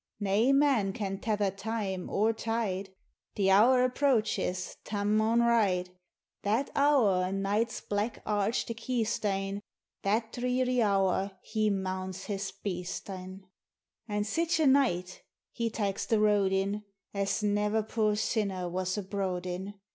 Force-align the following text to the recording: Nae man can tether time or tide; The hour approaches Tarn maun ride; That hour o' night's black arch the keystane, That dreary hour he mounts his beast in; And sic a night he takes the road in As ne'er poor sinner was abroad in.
Nae 0.19 0.51
man 0.51 0.93
can 0.93 1.19
tether 1.19 1.51
time 1.51 2.09
or 2.09 2.33
tide; 2.33 2.89
The 3.35 3.51
hour 3.51 3.83
approaches 3.83 4.75
Tarn 4.83 5.15
maun 5.15 5.41
ride; 5.41 5.91
That 6.41 6.71
hour 6.75 7.23
o' 7.23 7.29
night's 7.31 7.81
black 7.81 8.23
arch 8.25 8.65
the 8.65 8.73
keystane, 8.73 9.61
That 10.01 10.31
dreary 10.33 10.81
hour 10.81 11.37
he 11.43 11.69
mounts 11.69 12.23
his 12.23 12.49
beast 12.51 13.11
in; 13.11 13.45
And 14.07 14.25
sic 14.25 14.57
a 14.57 14.65
night 14.65 15.21
he 15.51 15.69
takes 15.69 16.07
the 16.07 16.19
road 16.19 16.51
in 16.51 16.83
As 17.13 17.43
ne'er 17.43 17.83
poor 17.83 18.15
sinner 18.15 18.67
was 18.67 18.97
abroad 18.97 19.45
in. 19.45 19.75